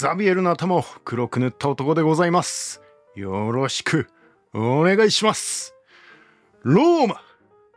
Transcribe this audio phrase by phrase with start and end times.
[0.00, 2.80] ザビエルの頭を黒く塗った男でございます。
[3.16, 4.06] よろしく
[4.54, 5.74] お願いします。
[6.62, 7.20] ローマ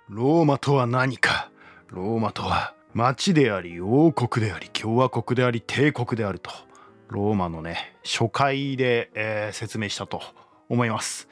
[0.08, 1.49] ローマとは何か
[1.88, 6.52] ローマとは町であり王国であり共和国であり帝国であると
[7.07, 10.22] ローマのね初回で、えー説明したと
[10.69, 11.28] 思います。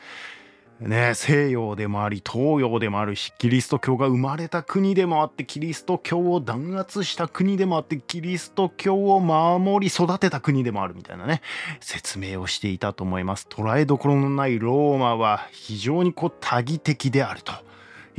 [0.80, 11.42] ね、西洋でもあり東洋でもあるしキリスト教が生まれた国でもあってキリスト教を弾圧した国でもあってキリスト教を守り育てた国でもあるみたいなね
[11.82, 13.46] 説明をしていたと思います。
[13.50, 17.52] 捉えどころのないローマは非常にこう多義的であると。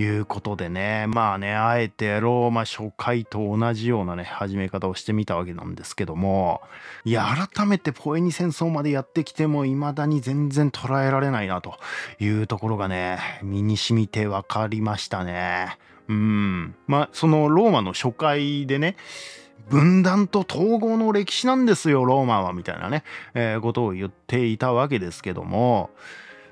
[0.01, 6.63] いうことでねまあねあえてローマ初回と同じようなね始め方をしてみたわけなんですけども
[7.05, 11.75] いや改めてポエニ戦争までやってきても未だに全然捉えられないなと
[12.19, 15.79] いうところがね身に染みて分かりましたね。
[16.09, 18.97] うんまあそのローマの初回でね
[19.69, 23.05] 分断と統合の歴史なんですよローマはみたいなね、
[23.35, 25.91] えーことを言っていたわけですけども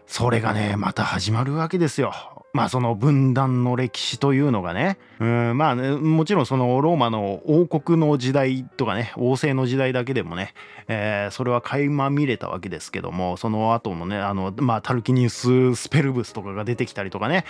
[0.06, 2.37] それがねまた始まるわけですよ。
[2.52, 4.98] まあその分断の歴史というのがね。
[5.20, 10.54] うんまあねもちろんそのローマの王国の時代とかね王政の時代だけでもね、
[10.86, 17.44] えーそれは垣間見れたわけですけどもその後もねあの、まあ、タルキニウス・スペルブスとかが出てきたりとかね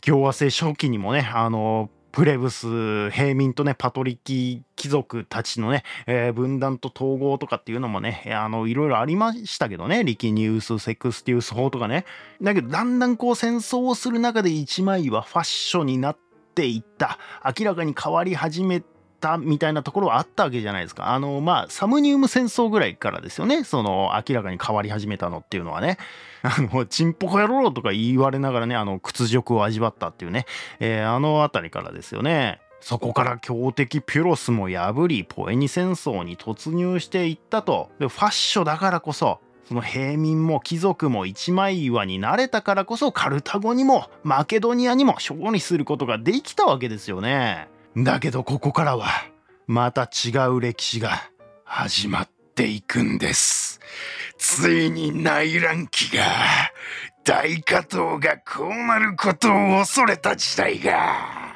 [0.00, 12.04] 共和制初期にもねあのプレブス平民とねパトリキ貴族たちのね、えー分断と統合とかっていうのもねあのいろいろありましたけどねリキニウス・セクスティウス法とかね。
[12.40, 16.18] だけどだんだんこう戦争をする中で一枚はファッションになっ
[16.54, 17.18] ていった。
[17.58, 18.91] 明らかに変わり始めて
[19.22, 21.14] たみたいなところはあったわけじゃないですか。
[21.14, 23.64] あのまあサムニウム戦争ぐらいからですよね。
[23.64, 25.96] その明らかに変わり始めたのっていうのはね。
[26.42, 30.44] あのチンポコ野郎とか言われながらねあの屈辱を味わったっていうね、
[30.80, 32.60] えーあの辺りからですよね。
[32.80, 37.90] そこから強敵ピュロスも破りポエニ戦争に突入していったと。
[38.00, 47.68] でファッショだからこそその平民も貴族も一枚岩になれたからこそカルタゴにもマケドニアにも勝利することができたわけですよね。
[47.96, 49.08] だけどここからは
[49.66, 51.30] また違う歴史が
[51.64, 53.80] 始まっていくんです。
[54.38, 56.24] ついに内乱期が
[57.22, 61.54] 大加藤がこうなることを恐れた時代が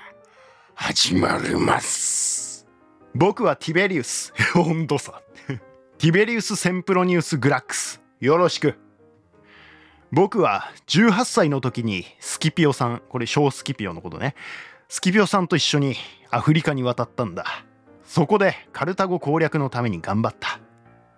[0.74, 2.66] 始まります。
[3.14, 5.22] 僕はティベリウス 温度差。
[5.98, 8.78] ティベリウス・センプロニウス・グラックスよろしく。
[10.12, 14.34] 僕は18歳の時にスキピオさんこれ小スキピオのことね。
[14.88, 15.97] スキビオさんと一緒に
[16.30, 17.44] アフリカに渡ったんだ。
[18.04, 20.60] そこでカルタゴ攻略のために頑張った。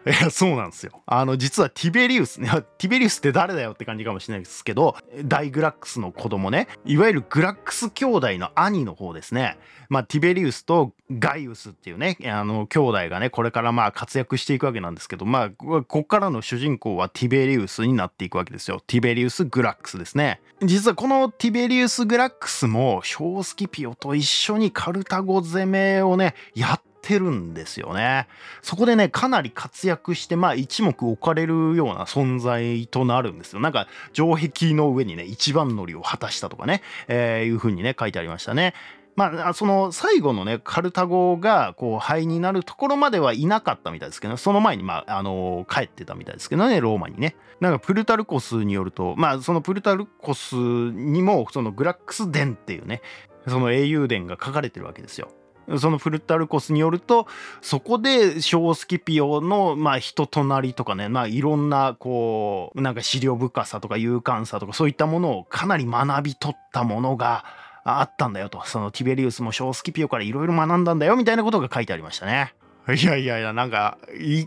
[0.09, 1.03] いやそうなんですよ。
[1.05, 2.49] あの実はティベリウスね
[2.79, 6.67] ティベリウスって誰だよって感じかもしれないですけど大グラックスの子供ね。
[6.87, 9.59] いわゆるグラックス兄弟の兄の方ですね。
[9.91, 18.81] まあティベリウスとガイウスっていうねあの兄弟がねこれからまあ活躍していくわけなんですけどまあここからの主人公はティベリウスになっていくわけですよ。
[18.87, 20.41] ティベリウス・グラックスですね。
[20.63, 28.29] 実はこのティベリウス・グラックスもショースキピオと一緒にカルタゴ攻めをねやってるんですよね。
[28.63, 33.61] そこでねかなり活躍してまあ一目置かれるような存在となるんですよ。
[33.61, 38.75] なんか城壁の上にね一番乗りを果たしたとかね、えーいう風にね書いてありましたね。
[39.19, 47.35] まあ、その最後のねカルタゴがこう灰になるところまではいなかったみたいですけどその前にまああの帰ってたみたいですけどねローマにね。
[47.59, 53.03] なんかプルタルコスによるとまあそのプルタルコスにもそのグラックス伝っていうね
[53.49, 55.29] その英雄伝が書かれてるわけですよ。
[55.77, 57.27] そのプルタルコスによると
[57.61, 67.45] そこでショースキピオのまあ人となりとかねまあいろんなこうなんか資料深さとか勇敢さとかそういったものをかなり学び取ったものが
[67.85, 72.55] あったんだよとそのティベリウスもショースキピオからいろいろ学んだんだよみたいなことが書いてありましたね。
[72.89, 73.99] いやいやいやなんか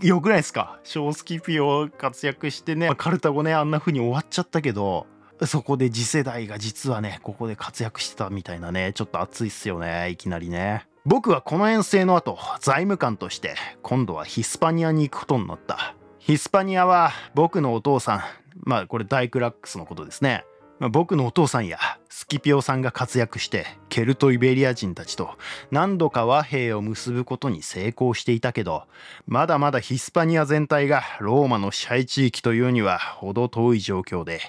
[0.02, 0.80] よくないですか？
[0.84, 5.06] ショースキピオ活躍してねカルタゴねあんな風に終わっちゃったけど
[5.46, 10.88] そこで次世代が実はねここで活躍してたみたいなねちょっと熱いっすよねいきなりね。
[11.04, 15.96] 僕はこの遠征の後財務官として今度はヒスパニアに行くことになった。
[16.20, 18.22] ヒスパニアは僕のお父さん
[18.64, 20.46] まあこれ大グラックスのことですね。
[20.92, 25.38] 僕のお父さんやスキピオさんが活躍してケルト・イベリア人たちと
[25.70, 28.88] 何度か和平を結ぶことに成功していたけど
[29.28, 34.40] まだまだヒスパニア全体がローマの支配地域というには程遠い状況で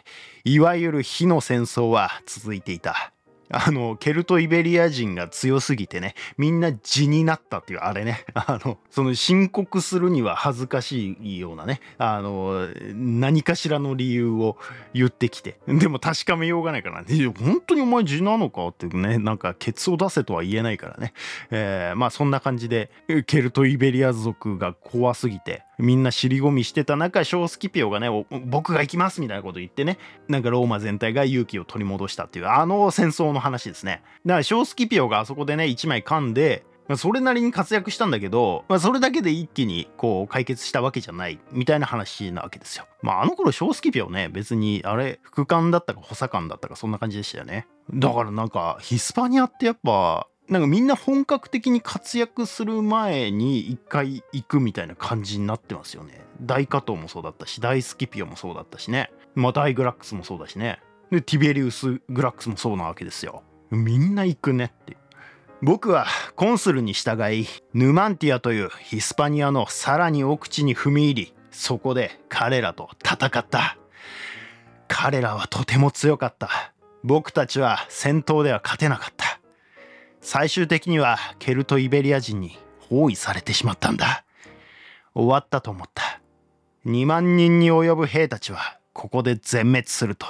[0.45, 3.12] いわゆる火の戦争は続いていた。
[3.53, 8.25] あのケルト・イベリア人が強すぎてねみんな地になったっていうあれね。
[8.35, 14.57] あのその申告するには恥ずかしいようなねあの何かしらの理由を
[14.95, 15.59] 言ってきて。
[15.67, 17.33] でも確かめようがないからね。
[17.39, 21.13] 本当にお前地なのかってねなんかケツを出せとは言えないからね、
[21.51, 22.91] えーまあそんな感じで
[23.27, 28.09] ケルト・イベリア族が怖すぎてみんな尻込みしてた中小スキピオがね
[28.47, 29.99] 僕が行きますみたいなこと言ってね
[30.29, 36.65] なんかローマ全体が勇気を取り戻したっていうあの戦争の話ですねだから小スキピオがあそこでね1枚噛んで
[36.97, 42.87] それなりに活躍したんだけど、まあ、それだけで一気にこう解決したわけじゃないみたいな話なわけですよ。
[43.03, 47.67] まああの頃小スキピオね別にあれ副官だったか補佐官だったかそんな感じでしたよね。
[47.95, 56.21] だからなんかヒスパニアってやっぱなんかみんな本格的に活躍する前に一回行くみたいな感じになってますよね。
[56.41, 59.11] 大加藤もそうだったし、大スキピオもそうだったしね。
[59.35, 60.81] まあ大グラックスもそうだしね。
[61.11, 63.43] で、ティベリウス・グラックスもそうなわけですよ。
[63.71, 64.97] みんな行くねって。
[65.63, 73.79] 僕はコンスルに従い、ヌマンティアというヒスパニアのさらに奥地に踏み入り、そこで彼らと戦った。
[74.89, 76.51] 彼らはとても強かった。
[77.05, 79.32] 僕たちは戦闘では勝てなかった。
[80.23, 84.25] 最終的にはケルト・イベリア人に包囲されてしまったんだ。
[85.15, 86.21] 終わったと思った。
[86.87, 90.27] 2万人に及ぶ兵たちはここで全滅すると。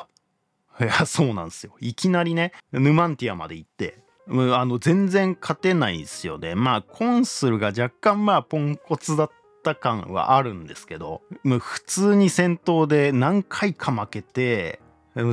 [0.81, 1.75] いや、そうなんですよ。
[1.81, 3.99] いきなりね、ヌマンティアまで行って、
[4.29, 6.55] あの、全然勝てないですよね。
[6.55, 9.31] まあ、コンスルが若干まあ、ポンコツだっ
[9.63, 14.81] た感はあるんですけど、普通に戦闘で何回か負けて、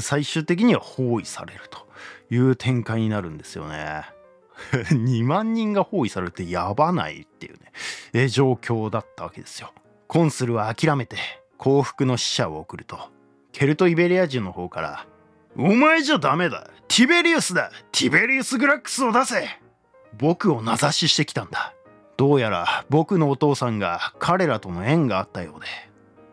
[0.02, 1.88] 最終的には包囲されると
[2.30, 4.19] いう展開になるんですよね。
[4.92, 7.72] 2万人が包囲されてやばないっていうね、
[8.14, 9.74] え状況だったわけですよ。
[10.08, 11.18] コンスルは諦めて
[11.58, 13.00] 幸福の使者を送ると、
[13.52, 15.06] ケルト・イベリア人の方から、
[15.58, 19.48] お前じゃダメだティベリウスだティベリウス・グラックスを出せ
[20.18, 21.74] 僕を名指ししてきたんだ。
[22.18, 25.68] どうやら僕のお父さんが彼らとの縁があったようで、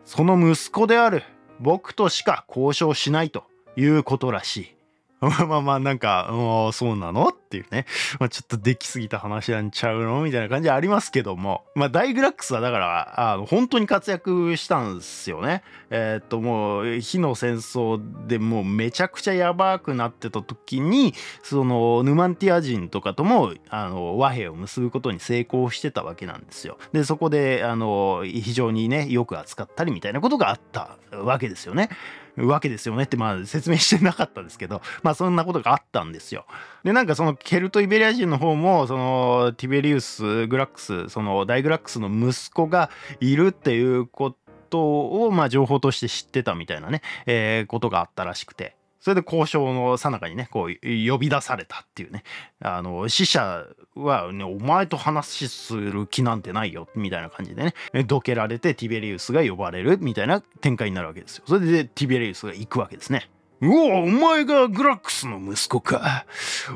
[0.05, 1.23] その息子である
[1.59, 3.43] 僕としか交渉しないと
[3.75, 4.76] いうことらしい。
[5.21, 7.29] まあまあまあなんか、うん、そうなの？
[7.29, 7.85] っていうね、
[8.19, 10.21] まあ、ちょっとできすぎた話なんちゃうの？
[10.21, 15.63] みたいな感じありますけども、まあダイグラックスはだから、あの本当に活躍したんですよね。
[15.89, 26.77] えー、っともう火の戦争でもうめちゃくちゃやばくなってた時に、そのヌマンティア人とかともあの和平を結ぶことに成功してたわけなんですよ。
[26.91, 31.89] で、そこであの非常にね、よく扱ったりみたいなことがあったわけですよね。
[32.37, 36.45] わけですよねってまあ説明してなかったですけど まあそんなことがあったんですよ。
[36.83, 42.89] でなんかそのケルト・イベリア人の方もそのティベリウス・グラックスその大グラックスの息子が
[43.19, 44.35] いるっていうこ
[44.69, 52.23] とをまあ情報として知ってたみたいなね、えー、ことがあったらしくてそれで交渉のさなかにね、こう呼び出されたっていうね、
[52.61, 53.65] あの、死者
[53.95, 61.43] はね、お前と話する気なんてないよ、みたいな感じでね、どけられてティベリウスが呼ばれるみたいな展開になるわけですよ。
[61.47, 63.29] それでティベリウスが行くわけですね。
[63.59, 66.25] うおお前がグラックスの息子か。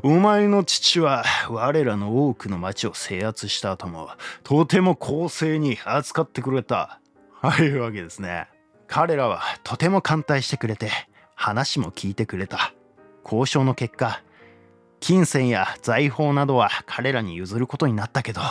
[0.02, 4.10] お前の父は我らの多くの町を制圧した後も
[4.44, 7.00] とても公正に扱ってくれた。
[7.42, 8.48] ああいうわけですね。
[8.88, 10.92] 彼らはとても歓待してくれて
[11.42, 12.72] 話も聞いてくれた。
[13.24, 14.22] 交渉の結果、
[15.00, 18.42] 金銭や財宝などは彼らに譲ることになったけど、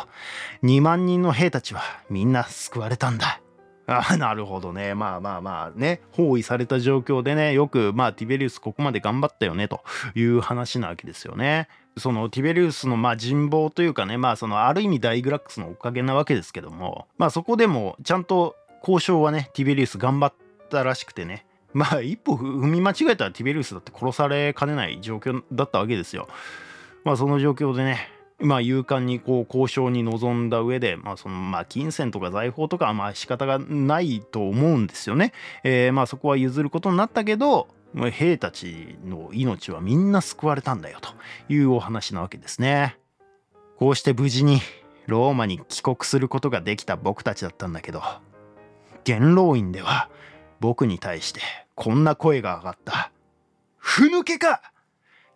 [0.64, 3.40] 2万人の兵たちはみんな救われたんだ。
[3.86, 4.94] あなるほどね。
[4.94, 9.82] まあまあまあね、包囲された状況でね、よくまあティベリウスここまで頑張ったよねと
[10.16, 11.68] いう話なわけですよね。
[11.96, 20.34] そのティベリウスのまあ人望というかね、まあそのある意味ダイグラックスのおかげなわけですけども、まあそこでもちゃんと交渉はね、ティベリウス頑張っ
[20.70, 26.28] たらしくてね、まあ一歩踏み間違えたらティベリウスだって殺されかねない状況だったわけですよ。
[27.04, 28.08] まあその状況でね
[28.40, 35.32] まあ勇敢にこう交渉に臨んだ上で、まあそのまあ金銭とか財宝とかはまあ仕方がないと思うんですよね。
[35.62, 37.68] えー、まあそこは譲ることになったけど、
[38.12, 41.10] 兵たちの命はみんな救われたんだよと
[41.52, 42.96] いうお話なわけですね。
[43.76, 44.60] こうして無事に
[45.06, 48.02] ローマに帰国することができた僕たちだったんだけど、
[49.04, 50.08] 元老院では
[50.60, 51.40] 僕に対して
[51.74, 53.10] こんな声が上がった。
[53.78, 54.60] ふぬけか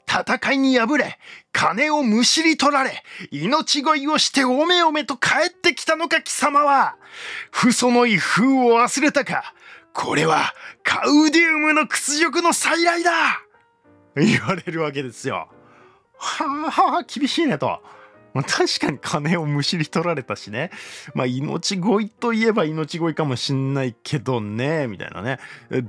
[0.07, 1.19] 戦いに敗れ、
[1.53, 6.97] 金をむしり取られ、命乞いをしておめおめと帰ってきたのか貴様は。
[7.51, 9.55] 不祖の威風を忘れたか。
[9.95, 10.53] これは
[10.83, 13.13] カウディウムの屈辱の再来だ
[14.17, 15.49] 言われるわけですよ。
[16.19, 17.81] はあはあ、厳しいねと。
[18.35, 20.71] まあ、確かに金をむしり取られたしね。
[21.15, 25.39] まあ、命乞いといえば命乞いかもしんないけどね、みたいなね。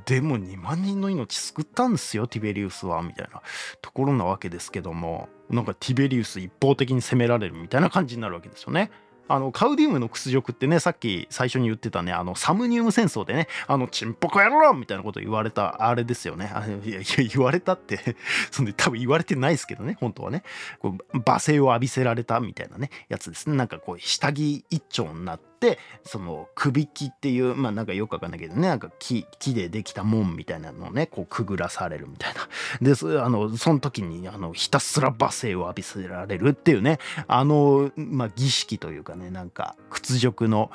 [0.06, 3.42] でも2万人の命救ったんですよ、ティベリウスは、みたいな
[3.82, 8.92] ところなわけですけども、なんかティベリウス一方的に責められるみたいな感じになるわけですよね。
[9.28, 16.52] あのカウディウムの屈辱ってねさっき最初に言ってたねあのサムニウム戦争でねあのチンポコやろみたいなこと言われたあれですよね。
[16.54, 18.16] あいやいや言われたって
[18.52, 20.44] そんで多分言われてないですけどね本当はね。
[20.80, 23.56] こう罵声を浴びせられたみたいなねやつですね。
[23.56, 32.48] なんかこう下着一丁になってってその首木っていうまあなんかよくわかんないけどねなんか木木でできた門みたいなのをねこうくぐらされるみたいな
[32.82, 40.72] であのその時にあのひたすら罵声を浴びせられるっていうねあの、まあ、儀式というかねなんか屈辱の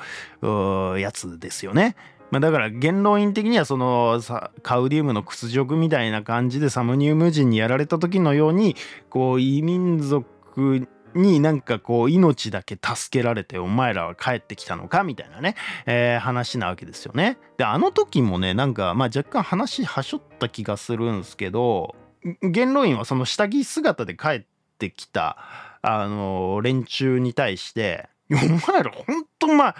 [0.97, 1.95] やつですよね。
[2.31, 4.21] まあ、だから言論院的にはその
[4.63, 8.77] カウディウムの屈辱みたいな感じでサムニウム人にやられた時のように
[9.09, 17.37] こう異民族になんかこう命だけ助けられてお前らは帰ってきたのかみたいなね、えー、話なわけですよね。
[17.57, 21.95] であの時もねなんかまあ若干話はしょった気がするんですけど
[22.41, 24.43] 元老院はその下着姿で帰っ
[24.77, 25.37] てきた
[25.81, 29.75] あの連中に対して「お前らほんとまあ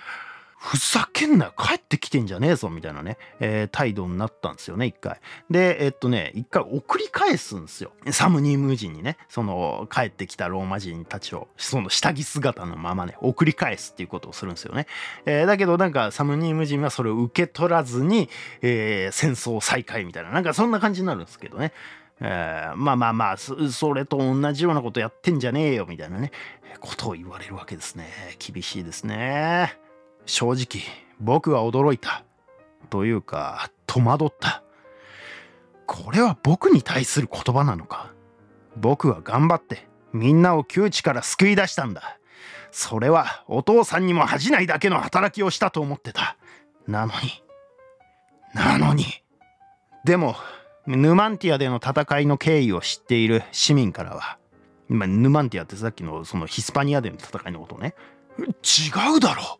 [0.63, 1.53] ふざけんなよ。
[1.57, 5.19] 帰ってきてんじゃねえぞみたいなね、えー、態度になったんですよね一回。
[5.49, 7.91] でえっとね一回送り返すんですよ。
[8.11, 9.17] サムニーム人にね。
[9.27, 14.85] その帰ってきたローマ人たちをその下着姿のままね送り返すっていうことをするんですよね、
[15.25, 18.29] えー、だけどなんかサムニーム人はそれを受け取らずに、
[18.61, 20.29] えー、戦争再開みたいな。
[20.29, 21.73] なんかそんな感じになるんですけどね。
[22.19, 23.55] えー、まあまあまあそ
[23.93, 26.31] れと同じようなことやってんじゃねえよみたいなね。
[26.79, 28.07] ことを言われるわけですね。
[28.37, 29.90] 厳しいですね。
[30.25, 30.83] 正直
[31.19, 32.23] 僕は驚いた。
[32.89, 34.63] というか戸惑った。
[35.85, 38.11] これは僕に対する言葉なのか？
[38.75, 42.17] 僕は頑張ってみんなを窮地から救い出したんだ。
[42.71, 46.37] それはお父さんにも恥じないだけの働きをしたと思ってた。
[46.87, 47.43] なのに
[48.53, 49.05] なのに。
[50.03, 50.35] でも
[50.87, 54.37] ヌマンティアでの戦いの経緯を知っている市民からは
[54.89, 57.93] 今ヌマンティアってさっきのそのヒスパニアでの戦いのことね。
[58.39, 59.59] 違うだろ。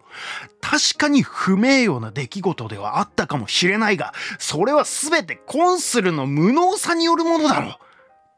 [0.61, 7.69] 確かに不名誉な出来事ではあったかもしれないがそれは全てコンスルの無能さによるものだろ。
[7.69, 7.75] う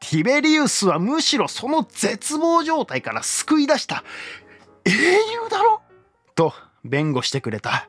[0.00, 4.04] ティベリウスはむしろその絶望状態から救い出した
[4.84, 5.80] 英雄だろ。
[6.34, 6.52] と
[6.84, 7.88] 弁護してくれた。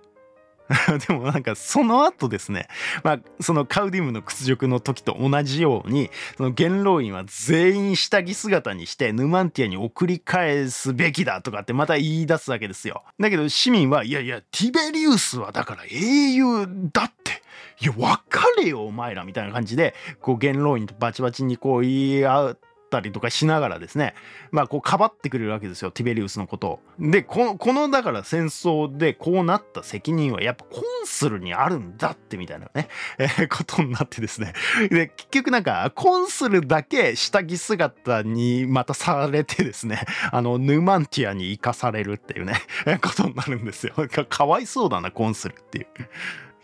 [1.07, 2.67] でもなんかその後ですね、
[3.03, 13.03] まあ、そのカウディムの屈辱の時と同じようにその元老院は全員下着姿にしてヌマンティアに送り返すべきだとかってまた言い出すわけですよ。
[13.19, 17.43] だけど市民はいやいやティベリウスはだから英雄だって
[17.81, 24.13] いや分かれよお前らみたいな感じでこう元老院とバチバチにこう言い合ってたりとかしながらですね
[24.51, 26.79] まあこうかばってくれるわけですよティベリウスのことを。
[26.99, 32.87] でこのこのだから戦争でこうなった責任はやっぱコンスルにあるんだってみたいなね、
[33.17, 34.53] えー、ことになってですね
[34.89, 42.61] で結局なんかコンスルだけ下着姿にまたされてですねあのヌマンティアに生かされるっていうね
[43.01, 43.93] ことになるんですよ。
[44.29, 45.87] かわいそうだなコンスルっていう。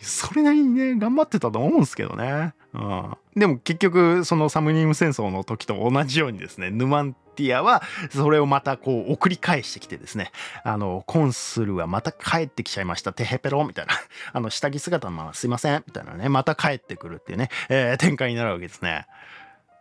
[0.01, 2.53] それなりにね頑張ってたと思うんですけどね。
[2.73, 7.81] うん、でも結局そのサムニウム戦争の時と同じようにですねヌマンティアは
[8.11, 10.31] それをまたこう送り返してきてですね
[10.63, 13.93] あのコンスルはまた帰ってきちゃいましたテヘペロみたいな
[14.31, 19.07] あの下着姿のまますいませんみたいなねまた帰ってくるっていうね、えー、展開になるわけですね。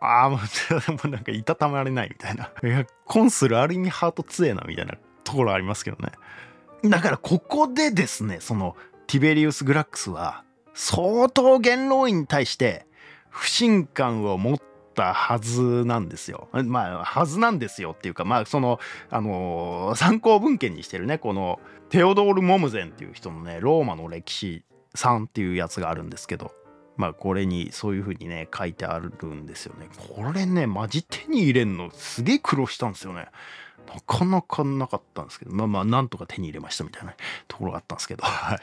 [0.01, 0.39] ああ も
[1.05, 2.49] うなんかいたたまれないみたいな。
[2.63, 6.11] いやコンスルある意味ハート強えなみたいなところありますけどね。
[6.83, 8.75] だからここでですねその
[9.11, 12.85] ティベリウス・グラックスは相当元老院に対して
[13.29, 14.57] 不信感を持っ
[14.95, 16.47] たはずなんですよ。
[16.53, 24.63] まあはずなんですよっていうかまあそのあのー、参考文献にしてるねこのテオドール・モムゼンっていう人のねローマの歴史
[24.95, 26.53] 3っていうやつがあるんですけど
[26.95, 29.89] まあこれにそういう風にね書いてあるんですよね。
[30.15, 33.27] これねマジ手に入れんのすげえ苦労したんですよね。
[33.87, 37.13] なかなかなかったんですけどまあまあなんとか手に入れましたみたいな
[37.47, 38.23] ところがあったんですけど。
[38.25, 38.59] はい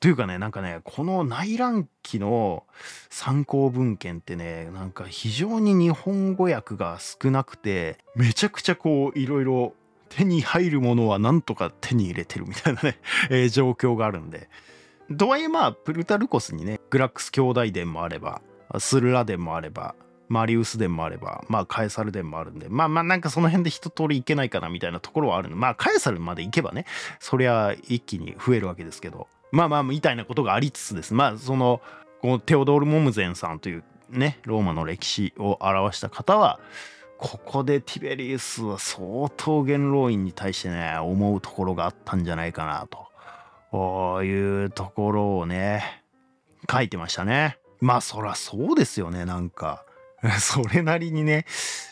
[0.00, 2.64] というかねなんかねこの内覧記の
[3.10, 9.72] 参考文献ってねなんか非常に日本語訳が少なくてめちゃくちゃこういろいろ
[10.08, 12.98] 手に入るものはなんとか手に入れてるみたいなね、
[13.30, 14.48] えー、状況があるんで。
[15.16, 18.40] とはいえまあプルタルコスにねグラックス兄弟伝もあれば
[18.78, 19.94] スルラ伝もあれば
[20.34, 26.86] マリウス伝もあればまあカエサル伝もあるんでまあまあなんかその辺で一通りいけないかなみたいなところはあるのまあカエサルまで行けばね
[27.20, 31.80] そりゃ一気に増えるわけですけどまあまあみたいなことがありつつですまあその
[32.20, 36.58] このテオドール・モムゼンさんというねローマの歴史を表した方は
[37.16, 42.88] ここでティベリウスは相当元老院に対してね思うところがあったんじゃないかな
[43.72, 46.02] というところをね
[46.70, 47.58] 書いてましたね。
[47.80, 49.84] まあそらそうですよねなんか
[50.40, 51.46] それなりにね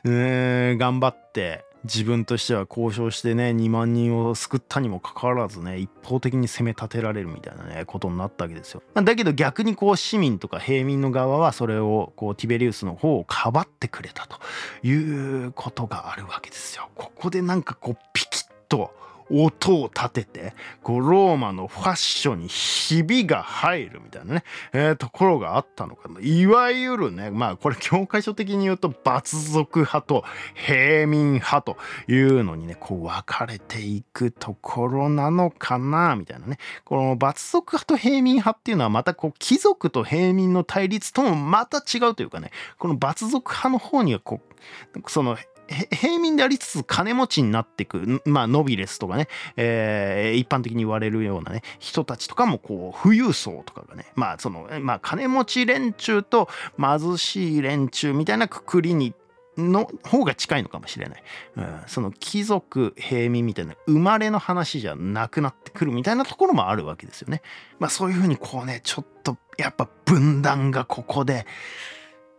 [0.04, 8.82] うん頑張って自分としては交渉してね2万人を救ったにもかかわらずね一方的に攻め立てられるみたいなねことになったわけですよ。
[8.94, 14.38] だけど逆にこう市民とか平民の側はそれをこうティベリウスの方をかばってくれたと
[14.86, 16.88] いうことがあるわけですよ。
[16.94, 18.94] ここでなんかこうピキッと
[19.32, 26.20] 音を立ててこうローマのファッションにひびが入るみたいなね、えー、ところがあったのかな。
[26.20, 30.24] いわゆるねまあこれ教科書的に言うと罰族派と
[30.54, 31.76] 平民派と
[32.08, 36.58] いうのにねこう分かれていくところなのかなみたいなね。
[36.84, 45.36] この罰族派と平民派っていうのはまたこう貴族と平民の対立ともまた違うというかねこの罰族派の方にはこうその
[45.68, 59.14] 平民でありつつ金持ちになっていく、まあ、ノビレスとかね、えー、一般的に言われるようなね、人たちとかも、こう、富裕層とかがね、まあ、その、まあ、金持ち連中と貧しい連中みたいなくくりに
[59.56, 61.22] の方が近いのかもしれない、
[61.56, 67.42] うん、その貴族平民みたいな生まれの話じゃなくなってくるみたいなところもあるわけですよね。
[67.78, 71.46] まあそういうふうにこうねちょっとやっぱ分断がここで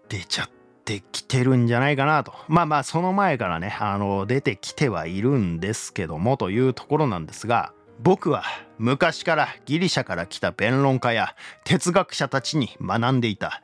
[0.10, 0.63] 出ちゃって。
[0.84, 2.34] てきてるんじゃないかなと。
[2.48, 8.44] まあまあその前からね、あの出てきてはいるんですけどもというところなんですが、僕は
[8.78, 13.62] 昔からギリシャから来た弁論家や哲学者たちに学んでいた。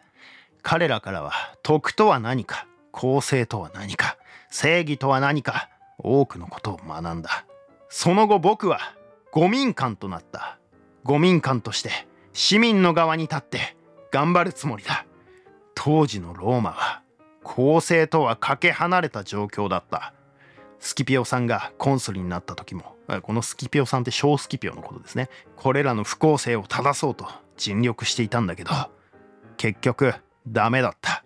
[0.62, 1.32] 彼らからは
[1.64, 4.18] 徳とは何か、公正とは何か、
[4.50, 7.46] 正義とは何か、多くのことを学んだ。
[7.90, 8.80] その後僕は
[9.32, 10.60] 五民官となった。
[11.04, 11.92] 五民官として
[12.34, 13.76] 市民の側に立って
[14.12, 15.06] 頑張るつもりだ。
[15.76, 17.04] 当時のローマは
[17.50, 20.14] 公正とはかけ離れた状況だった。
[20.78, 25.30] スキピオさんがコンスルになった時もこのスキピオさんって小スキピオのことですね。
[25.56, 27.28] これらの不公正を正そうと
[27.58, 28.72] 尽力していたんだけど
[29.58, 30.14] 結局
[30.48, 31.26] ダメだった。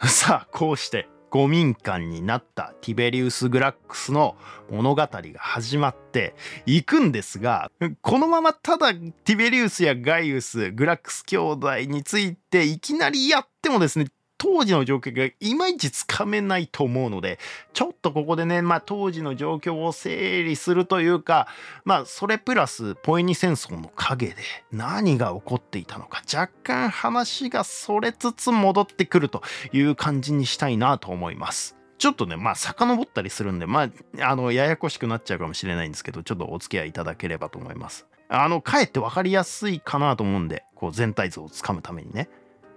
[0.06, 4.36] さあこうして五民間になったティベリウス・グラックスの
[4.70, 6.34] 物語が始まって
[6.66, 7.70] いくんですが
[8.02, 14.08] このままただティベリウスやガイウスグラックス兄弟についていきなりやってもですね
[14.38, 17.38] 当時の状況がいまいちつかめないと思うので、
[17.72, 21.46] ちょっとここでね、まあ当時の状況を整理するというか、
[21.84, 24.36] まあそれプラスポエニ戦争の陰で
[24.72, 29.42] 何が起こっていたのか、若干話がそれつつ戻ってくると
[29.72, 31.76] いう感じにしたいなと思います。
[32.02, 38.08] ちょっとね、まあ、遡ったりするんで、まあ、あの、ややこしくなっちゃうかもしれないんですけど、ちょっとお付き合いいただければと思います。
[38.28, 42.28] あの、かえって分かりやすいかなと思うんで、こう、全体像をつかむためにね。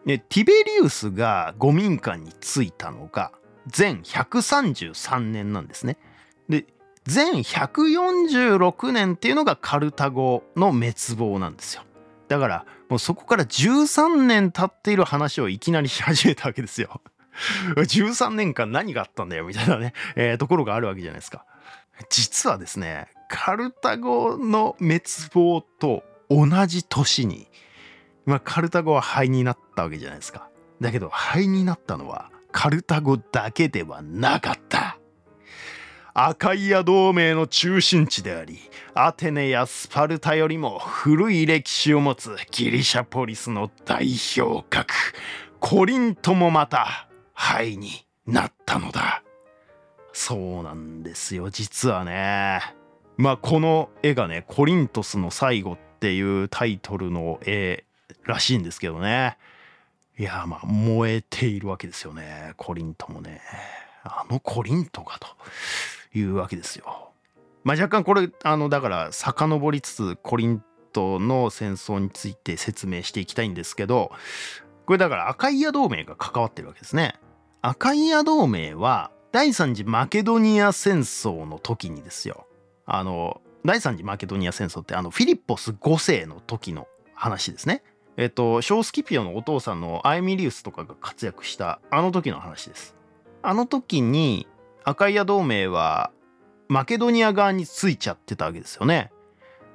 [0.06, 3.32] ティベリウスが五民間に着いたのが
[3.68, 5.98] 全133年なんですね。
[6.48, 6.66] で
[7.06, 11.84] 全146年っていうのがカルタゴの滅亡なんですよ。
[12.28, 17.02] だからもうそこから13年経っている話をいきなりし始めたわけですよ。
[17.76, 21.46] 13年間何があったんだよみたいなね、えー、ところがあるわけじゃないですか。
[22.10, 25.02] 実はですねカルタゴの滅
[25.34, 27.48] 亡と同じ年に
[28.26, 30.50] まあ、カルタゴは灰になったわけじゃないですか。
[30.82, 34.98] だけど灰になったのはカルタゴだけではなかった。
[36.18, 38.58] アカイア同盟の中心地であり、
[38.94, 44.08] アテネやスパルタよりも古い歴史を持つギリシャポリスの代
[44.38, 44.94] 表格、
[45.60, 49.24] コリントもまた灰になったのだ。
[50.14, 52.62] そうなんですよ、実はね。
[53.18, 57.84] まあこの絵がね、コリントスの最後っていうタイトルの絵
[58.26, 59.38] らしいんですけどね。
[60.18, 62.54] いや、まあ、燃えているわけですよね。
[62.58, 63.42] コリントもね。
[64.04, 65.28] あのコリントがと
[66.18, 67.12] いうわけですよ。
[67.64, 74.12] まあ、若干これ、あの、だから、遡りつつ、コリントの戦争について説明していきたいんですけど、
[74.86, 77.16] これだからアカイア同盟が関わってるわけですね。
[77.62, 82.48] アカイア同盟は、第三次マケドニア戦争の時にですよ。
[82.86, 87.84] あの、第三次マケドニア戦争って、あの、フィリッポス5世の時の話ですね。
[88.18, 92.96] えっと、ショースキピオのお父さんのアイミリウスとかが活躍したあの時の話です。
[93.42, 94.48] あの時に
[94.84, 96.12] アカイア同盟は
[96.68, 99.12] マケドニア側についちゃってたわけですよね。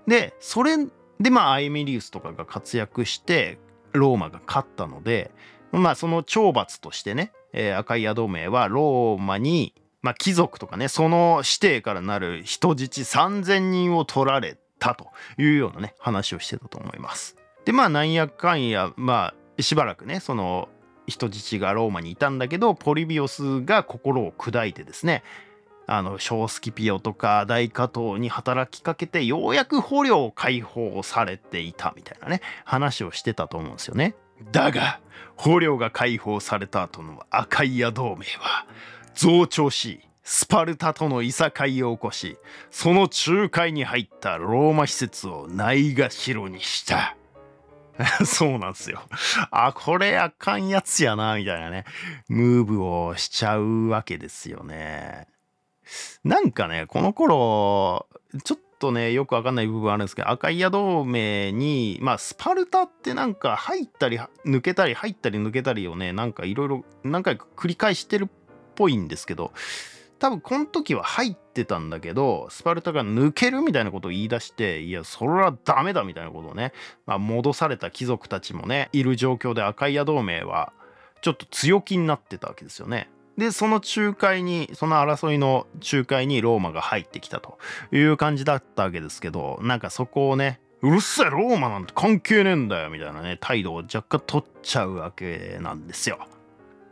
[0.06, 0.76] で、それ
[1.20, 3.58] でまあアイミリウスとかが活躍して
[3.92, 5.30] ローマが勝ったので、
[5.72, 17.39] まあその懲罰としてね、えー、アカイア同盟はローマに、まあ、貴族とかね、その指定からなる人質3000人を取られたというようなね、話をしてたと思います。
[17.64, 20.68] でまあなんやかんやまあしばらくねその
[21.06, 25.22] 人質がローマにいたんだけどポリビオスが心を砕いてですね
[25.86, 34.14] あの小スキピオとか大加藤に働きかけてようやく捕虜を解放されていたみたいなね話をしてたと思うんですよね。
[34.52, 35.00] だが
[35.36, 38.66] 捕虜が解放された後のアカイア同盟は
[39.14, 42.38] 増長しスパルタとのいさかいを起こし
[42.70, 47.16] その仲介に入ったローマ施設をないがしろにした。
[48.24, 49.02] そうなんですよ。
[49.50, 51.84] あ、これあかんやつやな、みたいなね、
[52.28, 55.28] ムーブをしちゃうわけですよね。
[56.24, 58.06] なんかねこの頃
[58.44, 68.28] ちょっとねよくわかんない部分あるんですけど赤い矢同盟にまあスパルタってなんか入ったり抜けたり入ったり抜けたりをねなんかいろいろ何回か繰り返してるっ
[68.74, 69.52] ぽいんですけど
[70.20, 76.72] 多分この時は入ってたんだけどスパルタが抜けるみたいなことを言い出していやそれはダメだみたいなことをね、
[77.06, 80.72] まあ、戻された貴族たちもねいる状況で赤い矢同盟は
[81.22, 83.10] ちょっと強気になってたわけですよね。
[83.36, 87.58] でその仲介にその争いの仲介にローマが入ってきたと
[87.90, 96.18] いう感じだったわけですけどなんかそこをねうるせえローマなんて関係ねえんだよみたいなね態度を若干取っちゃうわけなんですよ。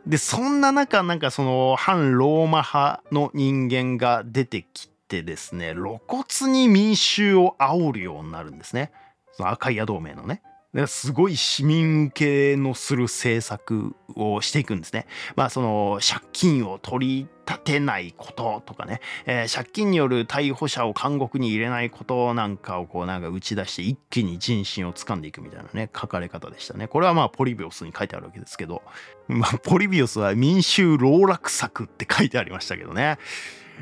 [0.07, 8.91] でそんな中なんかその反ローマ派の人間が出てきてですね露骨に民衆を煽るようになるんですね。
[9.33, 10.41] その赤い野同盟のね。
[10.87, 15.07] すごい市民受けのする政策をしていくんですね。
[15.35, 26.87] まあその借金を取り立てないこととかね、えー、借金による逮捕者を監獄に入れないことなんかをこうなんか打ち出して一気に人心をつかんでいくみたいなね書かれ方でしたね。
[26.87, 28.83] これはまあポリビオスに書いてあるわけですけど、
[29.27, 33.17] まあポリビオスは民衆籠絡策って書いてありましたけどね。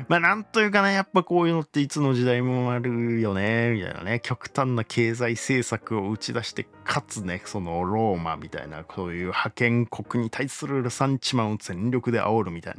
[0.06, 12.74] まあなんというかね、やっぱこういうのっていつの時代もあるよね、みたいなね、極端な経済政策を打ち出して、かつね、そのローマみたいな、こういう覇権国に対するルサンチマンを全力で煽るみたい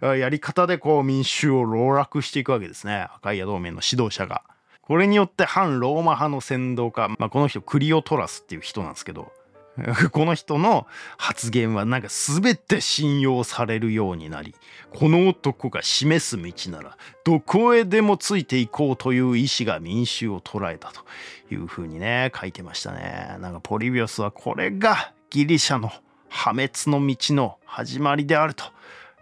[0.00, 4.42] な、やり方でこう民衆を籠絡していくわけですね、赤い矢同盟の指導者が。
[4.82, 9.32] これによって反ローマ派の先導家、まあ、この人クリオトラスっていう人なんですけど、
[10.12, 10.86] この人の
[11.18, 14.54] 発言はなんか全て信用されるようになり
[14.92, 21.00] この男が示す道ならどこへでもついていこうという意志が民衆を捉えたと
[21.50, 23.36] いうふうにね書いてましたね。
[23.40, 25.92] なんかポリビオスはこれがギリシャの
[26.28, 28.64] 破滅の道の始まりであると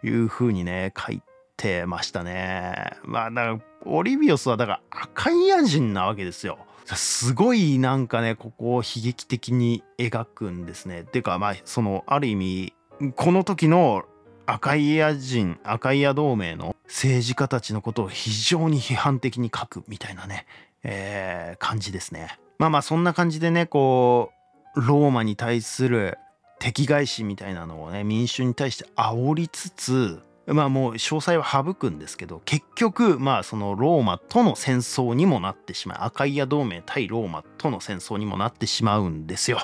[0.03, 1.23] いうふうにね書い
[1.57, 2.99] てましたね。
[3.05, 6.59] まあだからオリビオスはだから赤いヤ人なわけですよ。
[6.87, 11.01] すごいなんかねここを悲劇的に描くんですね。
[11.01, 12.75] っていうかまあそのある意味
[13.17, 14.05] この時の
[14.47, 20.47] 赤い矢人赤い矢同盟の政治家たちのことを非常に批判的に書くみたいなね、
[20.83, 22.39] えー、感じですね。
[22.59, 24.33] まあまあそんな感じでねこ
[24.77, 26.19] うローマに対する
[26.59, 39.59] 敵返しみたいなのをね民衆に対して煽りつつまあもう詳細は省くんですけど結局まあそのローマとの戦争にもなってしまうアカイア同盟対ローマとの戦争にもなってしまうんですよ。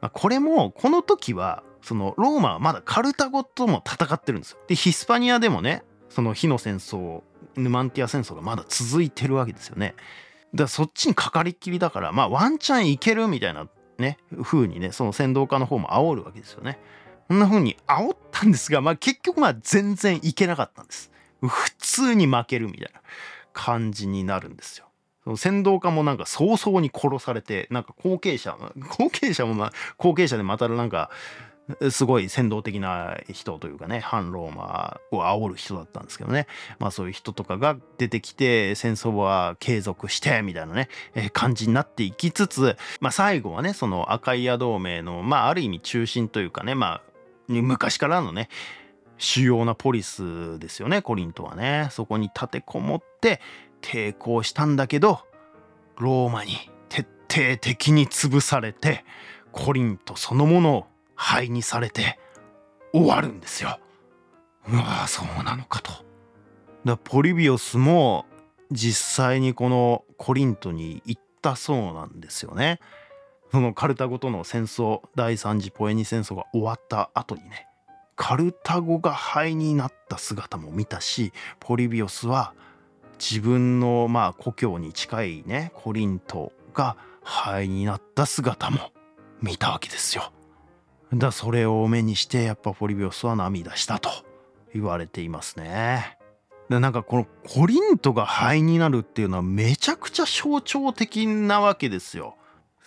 [0.00, 4.58] まあ、これもこの時はそのローマはまだカルタゴとも戦ってるんですよ。
[4.66, 7.22] でヒスパニアでもねその火の戦争
[7.56, 9.94] ヌマンティア戦争がまだ続いてるわけですよね。
[10.52, 16.78] だからそっちにかかりっきりだからまあワンチャンいけるみたいなね風にねその先導家の方も煽るわけですよね。
[17.28, 21.10] こんな風に煽ったんですが、まあ結局まあ全然いけなかったんです。
[21.42, 23.00] 普通に負けるみたいな
[23.52, 24.86] 感じになるんですよ。
[25.24, 28.56] その先導家もなんか早々に殺されて、なんか後継者、
[28.88, 31.10] 後継者もまあ後継者でまたなんか、
[31.90, 36.46] すごい先導的な人というかね反ローマを煽る人だったんですけどね
[36.78, 47.02] まあそういう人とかが出てきて戦争は継続してみたいなね、え感じになっていきつつ、まあ、最後はねその赤い矢同盟のまあある意味中心というかねまあ
[47.48, 48.48] 昔からのね
[49.16, 53.40] 主要なポリスですよねコリントはねそこに立てこもって
[53.80, 55.20] 抵抗したんだけど
[55.98, 56.52] ローマに
[56.88, 59.04] 徹底的に潰されて
[59.52, 62.18] コリントそのものを灰にされて
[62.92, 63.80] 終わるんですよ。
[64.70, 65.90] うわそうなのかと。
[66.84, 68.26] だポリビオスも
[68.70, 72.78] 実際にこのコリントに行ったそうなんですよね。
[73.50, 77.66] そのカルタゴとの戦争第3次ポエニ戦争が終わった後にね
[78.16, 82.52] カルタゴが灰になった姿も見たしポリビオスは
[83.18, 88.92] 自分のまあ故郷に近いねコリントが灰になった姿も
[89.40, 90.32] 見たわけですよ。
[91.14, 94.10] だそれを目にしてやっぱポリビオスは涙したと
[94.74, 96.18] 言われていますね。
[96.68, 102.36] でなんかこのコリントが灰になるっていうのはめちゃくちゃ象徴的なわけですよ。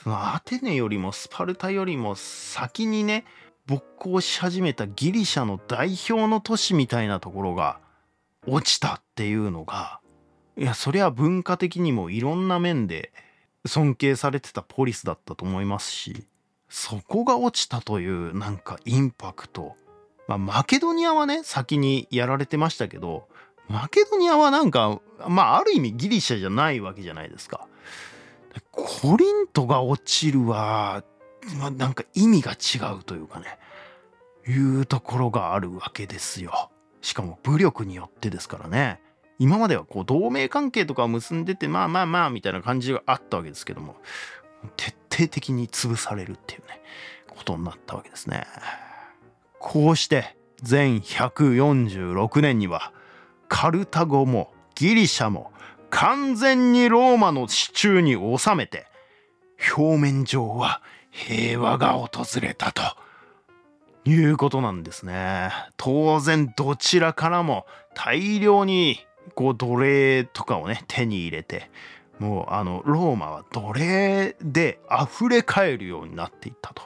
[0.03, 3.23] そのアテネよりもスパルタよりも先にね
[3.67, 7.77] 勃興し始めたギリシャの代表の都市みたいなところが
[8.47, 9.99] 落ちたっていうのが
[10.57, 13.11] いやそりゃ文化的にもいろんな面で
[13.67, 16.25] 尊敬されてたポリスだったと思いますし
[16.67, 19.75] そこが落ちたというなんかインパクト
[20.27, 23.27] まあマケドニアはね先にやられてましたけど
[23.69, 27.67] マケドニアはなんかまあある意味ギリシャじゃないわけじゃないですか。
[28.71, 31.03] コリントが落ちるは、
[31.57, 33.57] ま、なんか意味が違うというかね
[34.47, 36.71] いうところがあるわけですよ。
[37.01, 39.01] しかも武力によってですからね
[39.39, 43.95] 今まではこう同盟関係とかを結んでてまあまあまあみたいな感じがあったわけですけども
[44.77, 46.81] 徹底的に潰されるっていうね
[47.27, 48.45] ことになったわけですね。
[49.59, 52.91] こうして全146年には
[53.47, 55.50] カルタゴもギリシャも
[55.91, 58.87] 完全にローマの支柱に収めて
[59.77, 62.09] 表面上は平和が訪
[62.41, 62.81] れたと
[64.05, 65.51] いうことなんですね。
[65.77, 71.69] 当然どちらからも大量にこう奴隷とかをね手に入れて
[72.17, 76.83] もうあのローマは奴隷で溢れ返るようになっていったと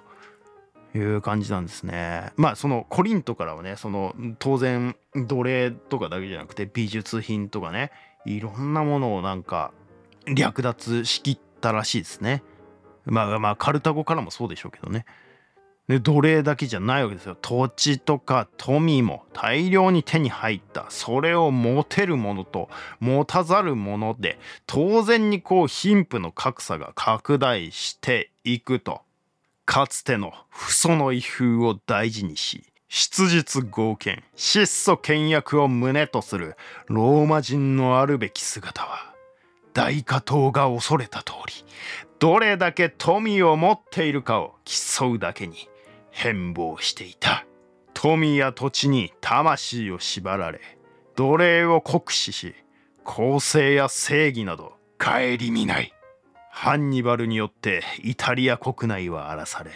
[0.97, 2.33] いう感じなんですね。
[2.35, 7.91] まあそのコリントからはねその当然奴隷とかだけじゃなくて美術品とかね
[8.25, 9.71] いろんなものをなんか
[10.27, 12.43] 略奪しきったらしいですね。
[13.05, 15.05] まあまあカルタゴからもそうでしょうけどね。
[15.87, 29.01] で奴隷だけじゃないわけですよ土地とか富も大量に手に入ったそれを持てるものと持たざるもので当然にこう貧富の格差が拡大していくと
[29.65, 32.63] かつての父祖の威風を大事にし
[32.97, 36.55] 質実剛健質素倹約を胸とする
[36.87, 39.13] ローマ人のあるべき姿は
[39.73, 41.65] 大加藤が恐れた通り
[42.19, 45.67] どれだけ富を持っているかを競うだけに
[46.09, 47.45] 変貌していた。
[47.93, 50.61] 富や土地に魂を縛られ
[51.17, 52.55] 奴隷を酷使し
[53.03, 55.93] 公正や正義など顧みない。
[56.49, 59.71] ハンニバルによってイタリア国内は荒らされ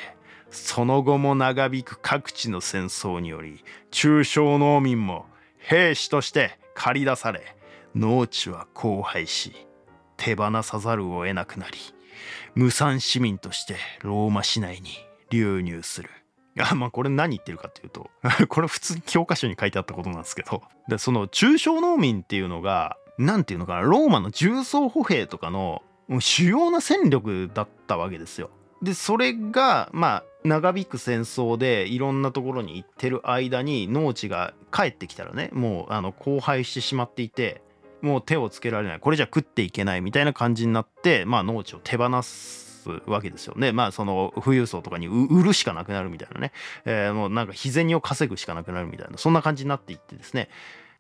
[0.52, 5.26] その後も長引く各地の戦争により中小農民も
[5.58, 7.56] 兵士として駆り出され
[7.96, 9.68] 農地は荒廃し
[10.18, 11.78] 手放さざるを得なくなり
[12.56, 14.90] 無産市民としてローマ市内に
[15.30, 16.10] 流入する
[16.60, 18.10] あまあこれ何言ってるかっていうと
[18.50, 25.84] これ普通に教科書に書いてあったことなんですけどでその中小農民っていうのが何ていうのかなローマの重装歩兵とかの
[26.20, 28.50] 主要な戦力だったわけですよ。
[28.82, 37.62] でそれがまあ長引く戦争でいろんなところに行ってる間に農地が帰ってきたらねもうあの荒廃してしまっていて
[38.02, 39.00] もう手をつけられない。
[39.00, 43.74] これじゃ食っていけないみたいな感じになってまあ農地を手放すわけですよね。
[43.74, 46.54] まあその富裕層とかに売るしかなくなるみたいなね、
[46.86, 49.18] えー、もうなんか日銭を稼ぐしかなくなるみたいな。
[49.18, 50.50] そんな感じになっていってですね。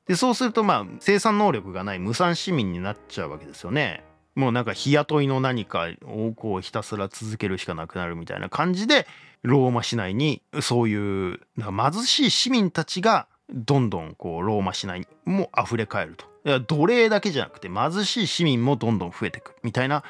[0.08, 4.04] でそうするとまあ生産能力がない無産市民になっちゃうわけですよね。
[4.39, 9.06] もうなんか日雇いの何かをこうひたすら続けるしかなくなるみたいな感じで
[9.43, 20.04] ローマ市内にそういう貧しい市民たちがどんどんこうローマ市内にも溢れ返ると奴隷だけじゃなくて貧しい市民もどんどん増えていくみたいな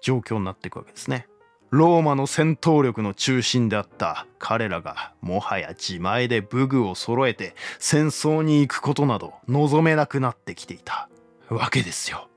[0.00, 1.28] 状況になっていくわけですね。
[1.70, 11.08] ローマの戦闘力の中心であった彼らがもはや自前で武具を揃えて戦争に行くことなど望めなくなってきていた
[11.48, 12.28] わけですよ。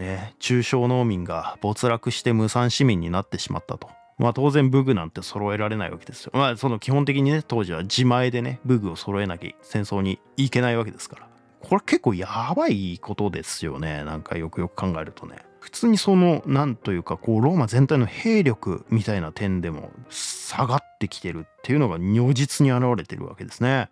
[0.00, 3.90] ね、中小農民が没落して無産市民になってしまったと。
[4.18, 6.32] まあ当然武具なんて揃えられないわけですよ。
[6.34, 11.28] まあその基本的にね当時は自前でね武具を揃えなきゃ戦争に行けないわけですから。
[11.60, 14.02] これ結構やばいことですよね。
[14.04, 15.36] なんかよくよく考えるとね。
[15.60, 23.90] 普通にそのなんというかこうローマ全体の兵力みたいな点でも下がってきてるっていうのが如実に現れてるわけですね。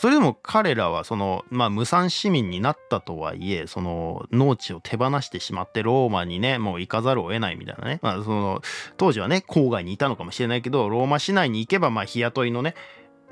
[0.00, 8.62] それでも彼らはその、まあ、無産市民になったとはいえその農地を手放してしまってローマにねもう行かざるを得ないみたいなね、まあ、その
[8.96, 12.76] 当時はね郊外にいたのかもしれないけどローマ市内に行けばまあ日雇いのね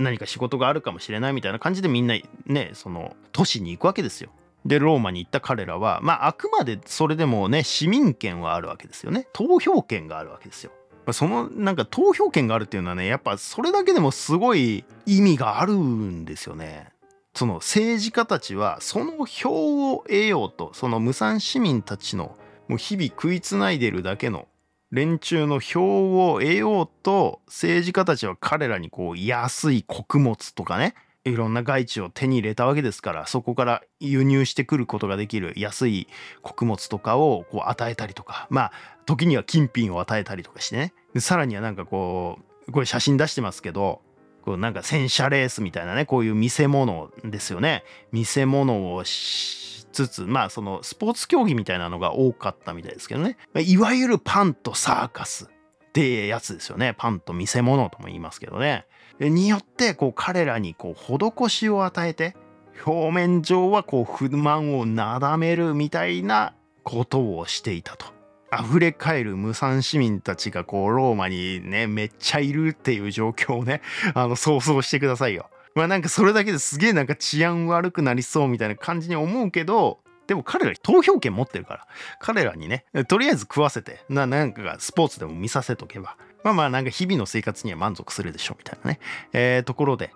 [0.00, 4.32] 何か仕事があるかもしれないみたいな感じでみんなねその都市に行くわけですよ。
[4.64, 10.72] でローマに行った彼らはまああくまでそれでもね市民権はあるわけですよね投票権があるわけですよ。
[11.12, 16.88] そのなんか投票権があるっていうのはねやっぱそれだけでもすごい意味があるんですよね。
[17.34, 24.48] その政治家たちはその票を得ようとその無産市民たちのもう日々食いつないでるだけの
[24.90, 30.94] 連中の票を得ようと政治家たちは彼らにこう安い穀物とかね
[31.26, 36.06] いろんな外地を手に入れたわけですからそこから輸入してくることができる安い
[36.40, 38.72] 穀物とかをこう与えたりとかまあ
[39.06, 40.94] 時には金品を与えたりとかしてね。
[41.18, 44.02] さらにはなんかこうこれ写真出してますけど
[44.42, 47.82] こうなんか戦車レースみたいなねこういう見せ物ですよね。
[48.12, 53.36] 見せ物をしつつまあそのスポーツ競技みたいなのが多かったみたいですけどね。
[53.56, 55.48] いわゆるパンとサーカスっ
[55.92, 56.94] てやつですよね。
[56.96, 58.86] パンと見せ物とも言いますけどね。
[59.20, 62.36] によってこう彼らにこう施しを与えて
[62.84, 68.16] 表面上はこう不満をなだめるみたいなことをしていたと。
[68.52, 73.82] 溢れ返る無産市民たちがこうローマにねめっちゃいるっていう状況をね
[74.14, 75.50] あの想像してくださいよ。
[75.74, 81.86] まあなんかそれだけですげえなんか治安悪くなりそうみたいな感じに思うけどでも彼ら投票権持ってるから
[82.18, 89.00] 彼らにねとりあえず食わせてななんかスポーツでも見させとけばまあまあなんか日々の生活には満足するでしょうみたいなね、
[89.32, 90.12] えー、ところで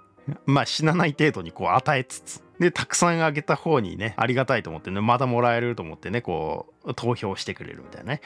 [0.47, 8.21] まあ死なない程度にこう与えつつでたくさんあげた方にねありがたいと思ってねまたもらえると思ってねこう投票してくれるみたいなね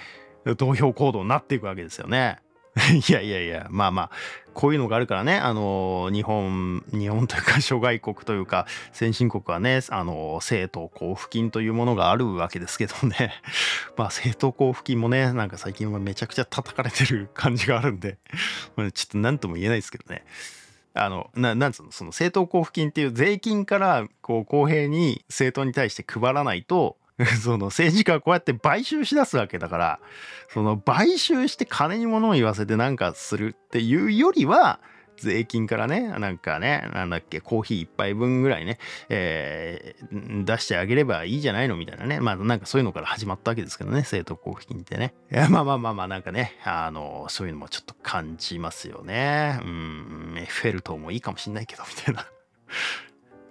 [0.59, 2.41] 投票行動になっていくわけですよね。
[3.09, 4.11] いやいやいやまあまあ
[4.55, 5.37] こういうのがあるからね。
[5.37, 13.35] あの日本日本というか諸外国というか先進国はねあの政党交付金というものがあるわけですけどね。
[13.99, 18.19] まあ政党交付金もねなんか最近はめちゃくちゃ叩かれてる感じがあるんで。
[18.95, 20.25] ちょっと何とも言えないですけどね。
[20.95, 21.91] あのななんつうの？
[21.93, 26.97] その政党交付金っていう税金からこう公平に政党に対して配らないと
[27.43, 30.01] その政治家はこうやって買収しだすわけだから
[30.49, 34.81] その買収して金に物を言わせてなんかするっていうよりは
[35.17, 42.21] 税金からねなんかねなんだっけコーヒー1杯分ぐらいね、えー、出してあげればいいじゃないのみたいなね。
[42.21, 45.15] まあなんかそういうのから始まったわけですけどね政党交付金ってね。
[45.31, 49.61] いやまあまあまあまあなんかねあのそういうのもちょっと感じますよね。
[49.63, 52.27] うんエッフェル塔もいいかもしんないけどみたいな。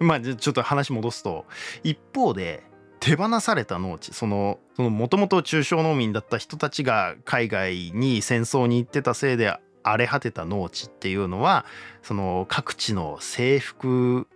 [0.00, 1.46] まあちょっと話戻すと
[1.82, 2.62] 一方で
[3.04, 11.66] 手放された農地そのもともと中小農民だった人たちが海外に戦争に行ってたせいで荒れ果てた農地っていうのは
[12.02, 14.26] その各地の征服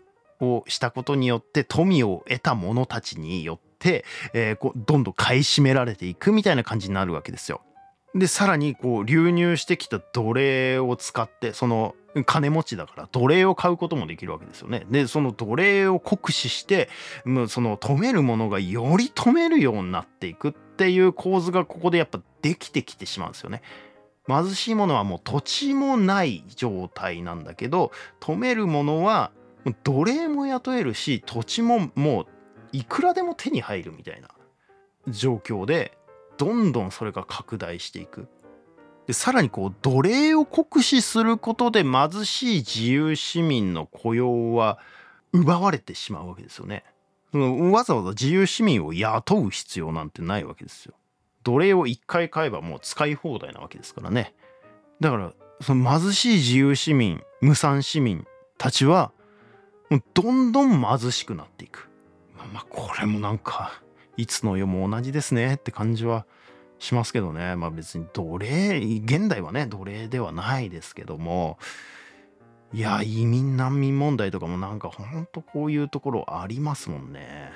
[0.43, 4.05] をしたことによって富を得た者たちによって、
[4.35, 7.63] えー、こうどんどん買い占められていくみたいな感じになるわけですよ。
[8.15, 14.87] でさらにこう流入してきた奴隷を使ってその金持ちだから奴隷を買うこともできるわけですよね。
[14.91, 16.89] でその奴隷を酷使して
[17.25, 23.63] もうその止めるものがより止めるようになっていくっていう構図がここでやっぱできてきてしまうんですよね。
[24.27, 29.33] 貧しいものはもう土地もない状態なんだけど止めるものは
[29.85, 32.27] 奴隷も雇えるし土地ももう
[32.73, 34.29] いくらでも手に入るみたいな
[35.09, 35.97] 状況で
[36.37, 38.29] どんどんそれが拡大していく。
[39.09, 44.79] でさらにこう奴隷を酷使することで貧しい自由市民の雇用は
[45.33, 46.85] 奪われてしまうわけですよね。
[47.33, 50.93] わざわざ自由市民を雇う必要なんてないわけですよ。
[51.43, 54.35] 奴隷を1回買えばもう使い放題なわけですからね。
[55.01, 58.27] だからその貧しい自由市民無産市民
[58.59, 59.13] たちは
[60.13, 61.89] どんどん貧しくなっていく。
[62.37, 63.81] まあ、まあこれもなんか
[64.19, 66.27] いつの世も同じですねって感じは
[66.79, 71.59] しますけどねまあ別に奴隷現代はね奴隷ではないですけども
[72.73, 77.51] いや移民難民問題とかもなんかほんとこういうところありますもんね。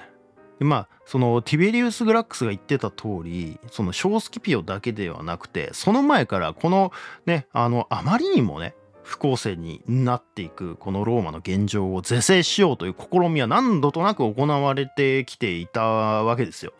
[0.59, 6.93] でまあそのティベリウス・グラックスが言ってた通りそのショースキピオだけではなくてその前からこの
[7.27, 16.73] ねあのあまりにもね不公正になっていくこのローマの現状を是正しようという試みは何度となく行われてきていたわけですよ。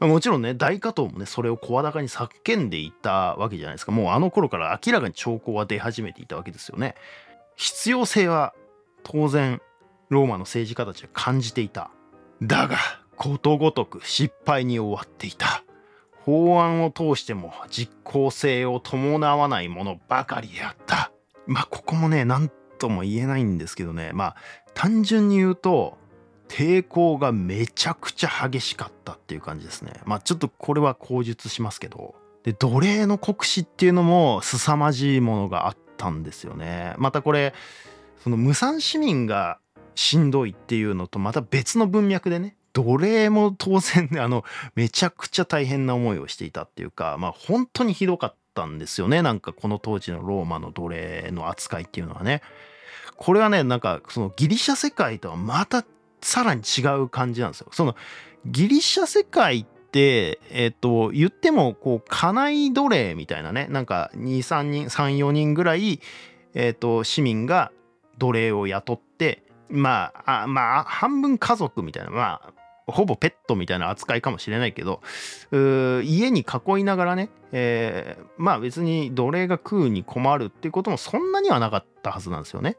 [0.00, 6.94] もちろんね大加藤もねそれを声高に叫んでいたわけじゃないですかもうあの頃から明らかに兆候は出始めていたわけですよね。
[7.56, 8.54] 必要性は
[9.02, 9.60] 当然
[10.08, 11.90] ローマの政治家たちは感じていた。
[12.42, 12.78] だが
[13.16, 15.62] ことごとく失敗に終わっていた。
[16.24, 21.12] 法案を通しても実効性を伴わないものばかりであった。
[21.46, 24.36] まあここもね何とも言えないんですけどねまあ
[24.74, 25.98] 単純に言うと
[26.50, 29.92] 抵抗がめちゃくちゃ激しかったっていう感じですね。
[30.04, 32.16] まあちょっとこれは口述しますけど。
[32.42, 36.94] で奴隷の国史っていうのも凄まじいものがあったんですよね。
[36.98, 37.54] またこれ
[38.24, 39.58] その無産市民が
[39.94, 52.42] しんどいっていうのとまた別の文脈でね奴隷も当然ねあのめちゃくちゃ大変な思いをしていたっていうかまあ本当にひどかったんですよねなんかこの当時のローマの奴隷の扱いっていうのはね。
[53.16, 55.84] これはねなんかそのギリシャ世界とはまた
[56.22, 57.68] さらに違う感じなんですよ。
[57.72, 57.96] その
[58.46, 66.00] ギリシャ世界ってえっ、と言ってもこう家内奴隷みたいなねなんか23人34人ぐらい、
[66.54, 67.72] えっと市民が
[68.18, 72.52] 奴隷を雇ってまあまあ半分家族みたいなまあ
[72.90, 75.00] ほぼペットみたいな扱いかもしれないけど
[75.52, 82.76] 家に囲いながらね、えー、まあ別に奴隷が食うに困るっていうこともそんなにはなかったはずなんですよね。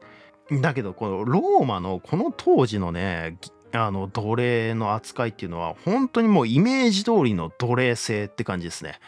[0.50, 3.38] だけどこのローマのこの当時のね
[3.72, 9.00] あの奴隷の扱いっていうのは本当にもうイメージ通りの奴隷性って感じですね。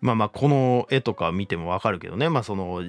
[0.00, 2.82] まあまあこの絵とか見てもわかるけどねまあその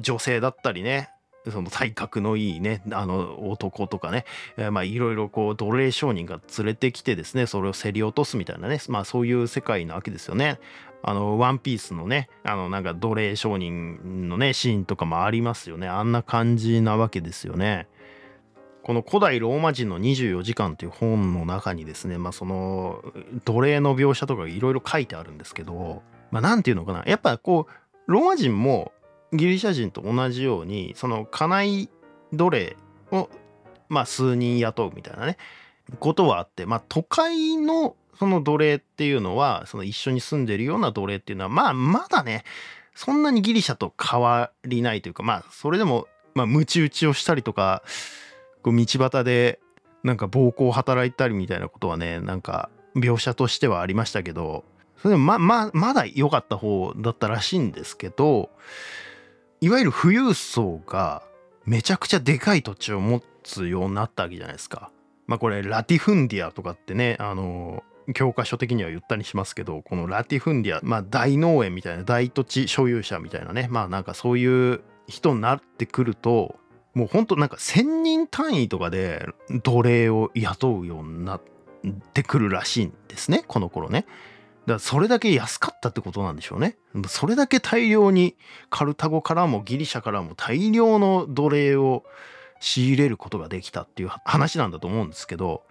[0.00, 1.08] 女性だったりね
[1.50, 4.26] その体格のいいねあの男とかね、
[4.70, 10.58] まあいろいろこう奴隷商人が連れてきてですねそれを競り落とすみたいなねまあそういう世界なわけですよね。
[11.02, 17.86] あのワンピースのねあのなんか奴隷商人のねシーンとかもありますよねあんな感じなわけですよね。
[18.82, 23.04] この古代ローマ人の24時間っていう本の中にですね、まあ、その
[23.44, 27.72] 奴隷の描写とかいろいろ書いてあるんですけど、まあ、なんていうのかなやっぱこう
[28.10, 28.92] ローマ人も
[29.34, 31.90] ギリシャ人と同じようにその家内
[32.32, 32.76] 奴隷
[33.12, 33.28] を
[33.90, 35.36] まあ数人雇うみたいなね
[36.00, 42.44] ことはあってまあ都会のその奴隷っていうのはその一緒に住んでるような奴隷っていうのはまあまだね
[42.94, 47.82] そんなにギリシャと変わりないというかまあそれでもまあムチ打ちをしたりとか
[48.62, 49.60] こう道端で
[50.02, 54.64] なんか暴行を働いたりみたいなことはねなんか描写としてはありましたけど
[55.00, 58.50] それでもまままだ良かった方だったらしいんですけど
[59.60, 61.22] いわゆる富裕層が
[61.64, 64.90] めちゃくちゃでかい土地を持つようになったわけじゃないですか。
[65.26, 67.82] まあこれラティフンディアとかってねあの
[68.14, 76.56] 教科書的には言ったりしますけどこのラティフンディア、まあ、大農園みたいな大土地所有者みたいなねまあなんかそういう人になってくると
[76.94, 79.26] もうほんとなんか1,000人単位とかで
[79.62, 81.42] 奴隷を雇うようになっ
[82.12, 84.06] てくるらしいんですねこの頃ね。
[84.66, 86.76] だからそれだけ安かったってことなんでしょうね。
[87.06, 88.36] それだけ大量に
[88.68, 92.04] カルタゴからもギリシャからも大量の奴隷を
[92.60, 95.62] 仕入れることができたっていう話なんだと思うんですけど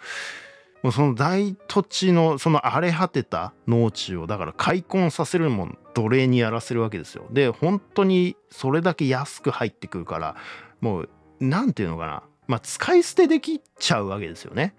[0.83, 7.25] もうその大土地のその荒れ果てた農地をだから開墾させるもん奴隷にやらせるわけですよ。
[7.31, 10.35] で本当にそれだけ安く入ってくるから
[10.79, 11.09] もう
[11.39, 14.75] 何て言うのかなまあ使い捨てできちゃうわけですよね。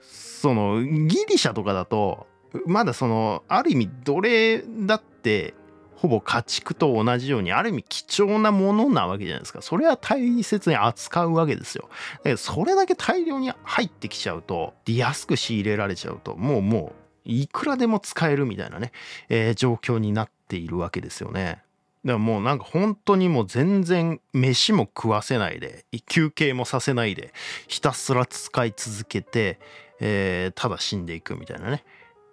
[0.00, 2.26] そのギリシャとかだと
[2.66, 5.54] まだそのある意味奴隷だって
[5.96, 9.62] ほぼ家畜と同じようにある意味貴重なものなわけじゃないですか。
[9.62, 11.88] それは大切に扱うわけですよ。
[12.18, 16.92] だけどそれだけ大量に入ってきちゃうと安く仕入れられちゃうともうも
[17.24, 18.92] ういくらでも使えるみたいなね、
[19.28, 21.62] えー、状況になっているわけですよね。
[22.04, 27.32] だからもうなんか本当にもう全然飯も食わせないで休憩もさせないで
[27.66, 29.58] ひたすら使い続けて、
[29.98, 31.84] えー、ただ死んでいくみたいなね。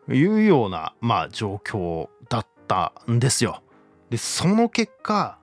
[0.09, 3.61] いうような、まあ、状況だったんですよ。
[4.09, 5.37] でその結果、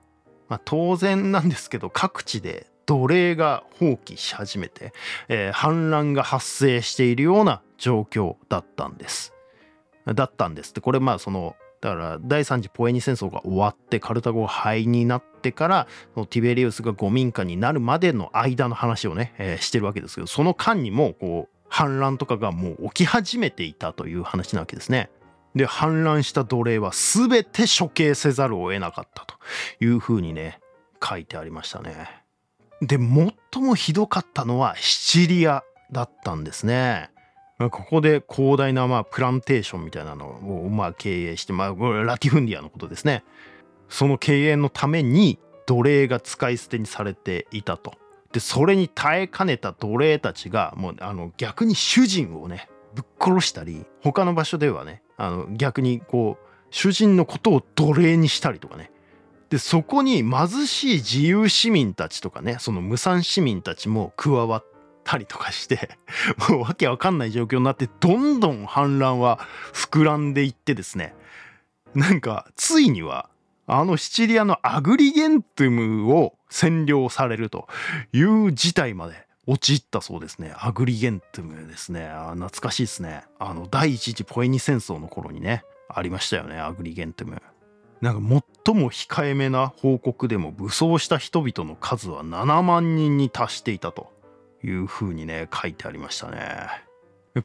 [0.47, 4.93] まあ、当然なんですけど各地で奴隷が放棄し始めて、
[5.29, 9.33] えー、反乱が発生しているような状況だったんです。
[10.05, 10.73] だったんです。
[10.73, 15.87] でこれまあそのだから第三次ポエニ戦争が終わってカルタゴが灰になってから
[16.29, 25.09] ティベリウスがゴミンカになるまでの間の話をね、えー、してるわけですけどその間にもこう反乱とかがもう起き始めていたという話なわけですね。
[25.55, 29.35] で反乱した奴隷は全て処刑せざるを得なかったと
[29.79, 30.59] いうふうにね
[31.03, 32.07] 書いてありましたね。
[32.81, 37.11] で最もひどかったのはシチリアだったんですね。
[37.59, 41.69] ここで広大なまあプランテーションみたいなのをまあ経営して、まあ、
[42.03, 43.23] ラティフンディアのことですね。
[43.87, 45.37] その経営のために
[45.67, 47.93] 奴隷が使い捨てにされていたと。
[48.31, 58.91] でそれに耐えかねた奴隷たちがもうあの逆に主人をねぶっ殺したり他の場所ではねあの逆にこう主人のことを奴隷にしたりとかね。
[59.49, 64.65] でそこに貧しい自由市民たちとかねその無産市民たちも加わっ
[65.03, 65.97] たりとかして
[66.49, 69.39] もうわけわかんない状況になってどんどん反乱は
[69.73, 71.13] 膨らんでいってですね。
[71.93, 73.29] なんかついには
[73.67, 77.67] あのシチリアのアグリゲントゥムを占領されると
[78.11, 80.53] いう事態まで陥ったそうですね。
[80.57, 82.33] アグリゲントムですねあ。
[82.35, 83.23] 懐かしいですね。
[83.39, 87.41] あの、第一次ポエニ戦争の頃にね、ありましたよね、アグリゲントム。
[88.01, 94.11] なんか最も控えめな報告でも武装した人々の数は7万人に達していたと
[94.63, 96.67] いうふうにね、書いてありましたね。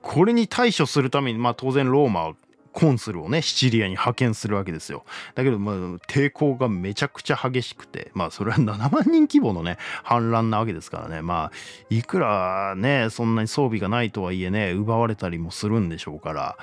[0.02, 2.34] これに対処するために、まあ当然ローマ
[2.76, 5.06] コンスルをねシチリアに派遣するわけですよ。
[5.34, 5.74] だけどまあ
[6.08, 11.22] 抵抗がめちゃくちゃ激しくてまあそれは7万人規模のね反乱なわけですからね。
[11.22, 11.52] まあ
[11.88, 16.58] いくらねそんなに装備がないとはいえね奪われたりもするんでしょうから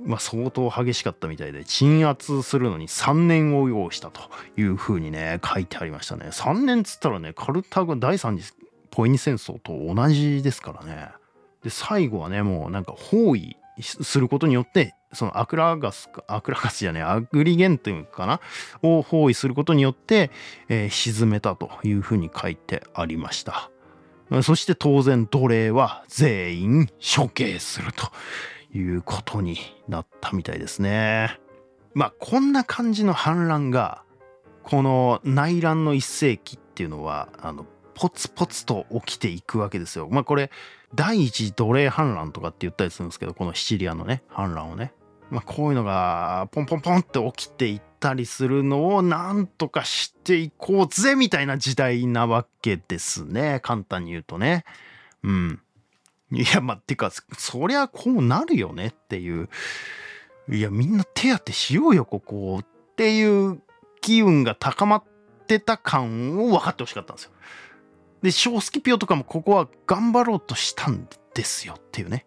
[0.00, 4.20] まあ、相当激しかったみたいで鎮圧するのに3年を要したと
[4.56, 6.28] いうふうにね書いてありましたね。
[6.30, 8.52] 3年っつったらねカルタゴ第3次
[8.90, 11.08] ポエニ戦争と同じですからね。
[11.62, 18.40] で最後はねもうなんか包囲することによってそのアクラガスかアクラガスじゃねアグリゲントかな？
[18.82, 20.30] を包囲することによって、
[20.68, 23.70] えー、沈めたというふうに書いてありました。
[24.42, 28.10] そして当然奴隷は全員処刑すると
[28.76, 29.56] いうことに
[29.88, 31.38] なったみたいですね。
[31.94, 34.02] まあこんな感じの反乱が
[34.62, 37.64] この内乱の一世紀っていうのはあの
[37.98, 40.50] ポツポツと起きていくわけですよまあこれ
[40.94, 44.92] 第一次奴隷反乱とかって言ったりするんですけどこのシチリアのね反乱をね
[45.30, 54.64] まあ、こういうのがポンポンポンって起きていったりするのをなんとかしていこうぜみたいな時代なわけですね簡単に言うとね。
[55.22, 55.60] うん。
[56.30, 59.48] いや、まあ、てか、そりゃこうなるよねっていう。
[60.50, 62.60] いや、みんな手当てしようよ、ここ。
[62.62, 63.60] っていう
[64.00, 65.04] 機運が高まっ
[65.46, 67.30] てた感を分かってほしかったんですよ。
[68.22, 72.26] で、小スキピオとかもここは頑張ろうとしたんですよっていうね。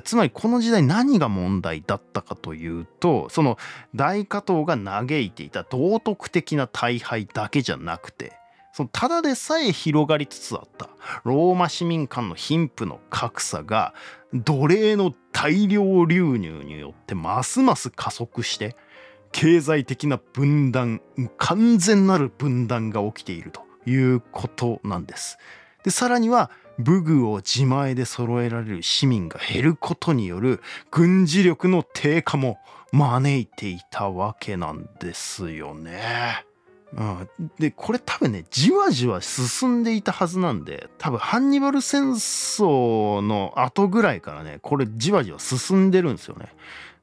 [0.00, 3.58] つまりこの時代何が問題だったかというとその
[3.94, 8.32] 大加藤が嘆いていた道徳的な大敗だけじゃなくて
[8.72, 10.88] そのただでさえ広がりつつあった
[11.24, 13.92] ローマ市民間の貧富の格差が
[14.32, 18.76] 奴隷の大量流入によってますます加速して
[19.30, 21.02] 経済的な分断
[21.36, 25.38] 完全なる分断が起きているということなんです。
[25.84, 30.60] でさらには武具を自前で揃えられる市民が減ることによる
[30.90, 32.58] 軍事力の低下も
[32.92, 36.44] 招いていたわけなんですよね。
[36.94, 37.28] うん、
[37.58, 46.54] でこれ多分ねじわじわ進んでいたはずなんで多分ハンニバル戦争の後ぐらいからねこれじわじわ進んでるんですよね。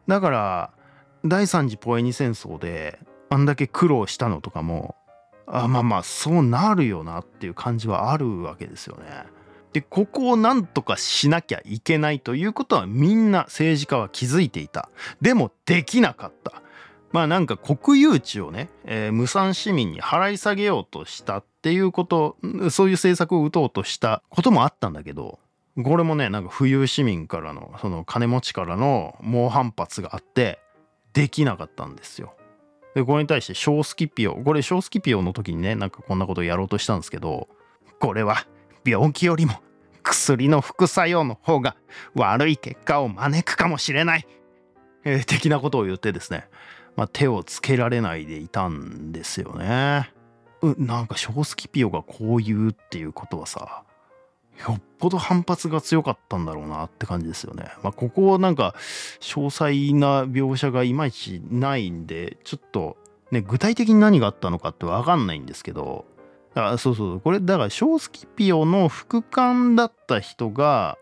[0.07, 0.71] だから
[1.25, 2.99] 第三次ポエニ戦争で
[3.29, 4.95] あんだけ苦労したのとかも
[5.51, 9.25] あまあまあそうなるよなっていう感じはあるわけですよね。
[9.73, 14.89] でここをなんとかしなきゃいけないということはみんな政治家は気づいていた
[15.21, 16.63] でもできなかった
[17.11, 22.35] まあなんか国有地をね、えー、無産市民に払い下げようとしたっていうこと
[22.71, 25.39] そういう政策を打とうとしたこともあったんだけど
[25.83, 30.59] これもねなんか富裕市民からのその金持ちからの猛反発があって
[31.13, 32.33] できなかったんですよ。
[32.95, 37.47] でこれに対して小スキピオこれ小スキピオの時にねなんかこんなことをやろうとしたんですけど
[37.99, 38.47] これは
[38.85, 39.53] 病気よりも
[40.03, 41.75] 薬の副作用の方が
[42.15, 44.27] 悪い結果を招くかもしれない、
[45.03, 46.47] えー、的なことを言ってですね、
[46.95, 50.11] まあ、手をつけられないでいたんですよね。
[50.61, 53.83] うなんか小スキピオがこう言うっていうことはさ
[54.67, 57.71] よっぽど反発が強かったんだろうなって感じですよね。
[57.81, 58.75] まあ、ここはなんか
[59.21, 62.97] 詳細な描写がいまいちないんでちょっと
[63.31, 66.05] ね具体的に何があったのかって分かんないんですけど
[66.53, 70.97] だからそうそうこれだからショースキピオの副官だった人が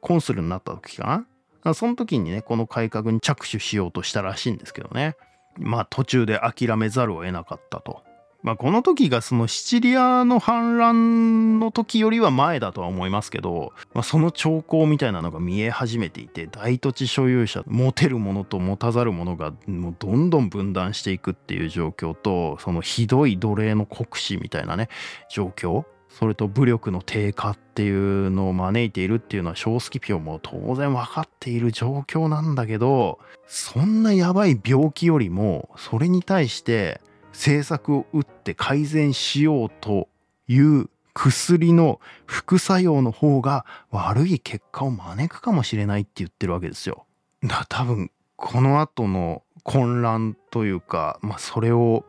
[0.00, 1.24] コンスルになった時か
[1.62, 5.16] なその時にねこの改革に着手しようとしたらしいんですけどね
[5.56, 8.02] まあ途中で諦めざるを得なかったと。
[8.44, 24.90] まあ、この時がそのシチリアの反乱の時よりは前だとは思いますけど、まあ、その兆候みたいなのが見え始めていて大土地所有者持てるものと持たざるものがもうどんどん分断していくっていう状況とそのひどい奴隷の酷使みたいなね
[25.30, 25.86] 状況。
[26.10, 33.18] それと武力の低下っていうのを招いているっていうのは小スキピオも当然分かっている状況なんだけど
[33.48, 37.00] そんなやばい病気よりもそれに対して
[37.34, 40.08] 政策を打って改善しようと
[40.48, 47.06] いう薬の副作用の方が悪い結果を招くかもしれないって言ってるわけですよ。
[47.42, 52.04] だ多分この後の混乱というか、まあ、それを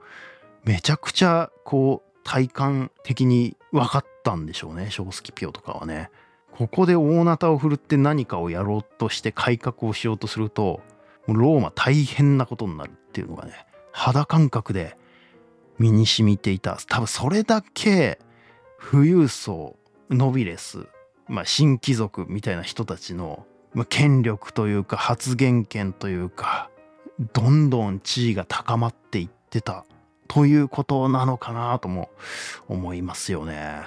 [0.64, 6.10] めちゃくちゃこう体感的に分かったんでしょうねショースキピオとかはね。
[6.52, 10.80] ここで大なたを振るって何かをやろうとして改革をしようとすると
[11.28, 14.98] ローマ大変なことになるっていうのがね肌感覚で
[15.78, 18.20] 身に染みていた多分それだけ
[18.92, 19.76] 富裕層
[20.10, 20.88] ノビレス、
[21.28, 23.46] まあ、新貴族みたいな人たちの、
[23.90, 26.70] 権力というか発言権というか
[27.34, 29.86] どんどん地位が高まっていってた
[30.30, 32.10] ということなのかなとも
[32.70, 33.82] 思いますよね。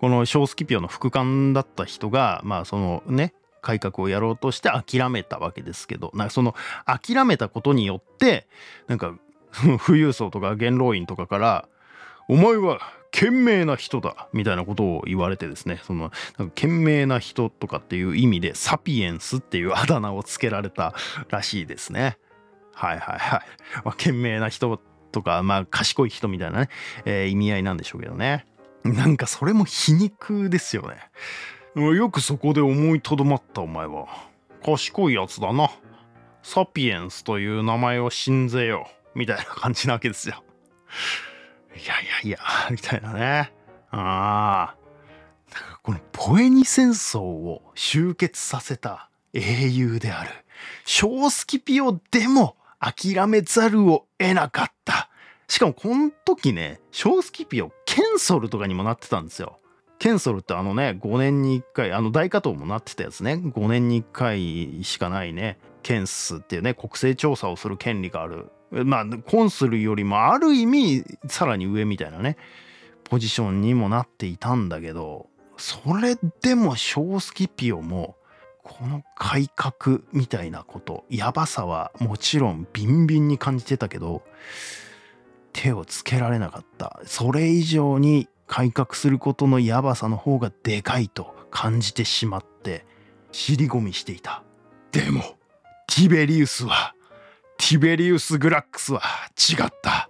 [0.00, 6.54] このショースキピオの副官だった人がまあそのね改革をやろうとして諦めたわけですけどなんかその
[6.84, 8.46] 諦めたことによって
[8.86, 9.18] なんか
[9.84, 11.68] 富裕層とか元老院とかから
[12.28, 12.80] 「お前は
[13.10, 20.94] 賢明な人だ」みたいなことを言われてですねそのなんか賢明な人とかっていう意味でサピエンスっていうあだ名をつけられた
[21.28, 22.18] らしいですね。
[22.76, 23.40] はいはいはい。
[23.84, 24.78] まあ、賢明な人
[25.10, 26.68] とか、まあ、賢い人みたいなね、
[27.06, 28.46] えー、意味合いなんでしょうけどね。
[28.84, 30.98] なんかそれも皮肉ですよね。
[31.74, 34.06] よくそこで思いとどまったお前は。
[34.62, 35.70] 賢いやつだな。
[36.42, 38.88] サピエンスという名前を信ぜよ。
[39.16, 40.44] みたいな感じなわけですよ。
[41.74, 42.38] いやいやいや、
[42.70, 43.52] みたいなね。
[43.90, 44.76] ああ。
[45.82, 50.30] このポエニ戦争を終結させた英雄である
[50.84, 55.08] ショースキピオでも諦めざるを得なかった。
[55.48, 59.60] しかもこの時ね、ショースキピオ、ケンソルとかにもなってたんですよ。
[59.98, 72.36] ケンソルってあのね、5年に1回、あの大加藤もなってたやつね、5年に1回しかないね、ケンスっていうね、国勢調査をする権利があるまあコンスルよりもある意味さらに上みたいなね
[73.04, 78.16] ポジションにもなっていたんだけどそれでも小スキピオも
[78.62, 84.22] この改革みたいなことやばさはもちろんビンビンに感じてたけど
[85.52, 87.00] 手をつけられなかった。
[87.06, 92.84] それ以上に改革することのやばさの方がでかいと感じてしまって
[93.32, 94.42] 尻込みしていた。
[94.92, 95.22] でも
[95.86, 96.95] ティベリウスは
[97.68, 99.00] ティベリウス・グラックスは
[99.36, 100.08] 違った。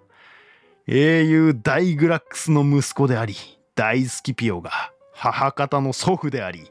[0.86, 3.34] 英雄大グラックスの息子であり
[3.74, 6.70] 大スキピオが母方の祖父であり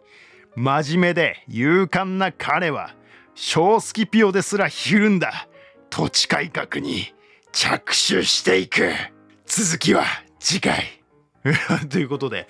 [0.55, 2.93] 真面目で勇敢な彼は
[3.33, 5.47] 小スキピオですらひるんだ。
[5.89, 7.15] 土地改革に
[7.51, 8.91] 着手していく。
[9.47, 10.03] 続きは
[10.39, 11.01] 次回。
[11.89, 12.47] ということで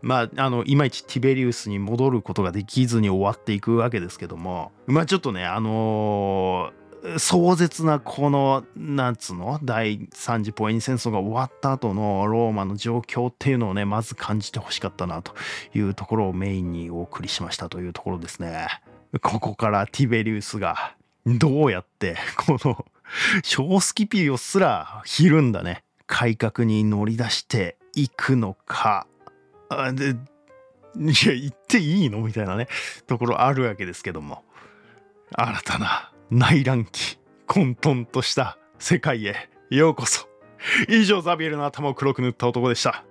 [0.00, 6.83] まああのいまいちティベリウスに戻ることができずに終わっていくわけですけどもまあちょっとねあのー
[7.18, 9.60] 壮絶なこのなんつうの？
[9.62, 15.34] 第三次ポエニ戦争が終わった後のローマの状況っていうのをねまず感じてほしかったなと
[15.74, 18.68] いうところをメインにお送りしましたというところですね。
[19.20, 20.96] ここからティベリウスが
[21.26, 22.86] どうやってこの
[23.42, 25.84] 小スキピオすらひるんだね。
[26.06, 29.06] 改革に乗り出していくのか。
[29.92, 32.20] でいや言っていいの？
[32.20, 32.68] みたいなね
[33.06, 34.42] ところあるわけですけども。
[35.36, 40.26] 新たな内乱期混沌とした世界へようこそ。
[40.88, 43.04] 以上ザビエルの頭を黒く塗った男でした。